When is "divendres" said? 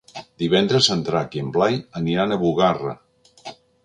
0.43-0.87